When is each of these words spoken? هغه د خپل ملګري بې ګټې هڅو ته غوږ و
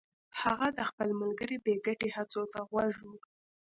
هغه 0.41 0.67
د 0.77 0.79
خپل 0.89 1.09
ملګري 1.21 1.57
بې 1.65 1.75
ګټې 1.85 2.09
هڅو 2.17 2.41
ته 2.53 2.59
غوږ 2.69 2.95
و 3.07 3.11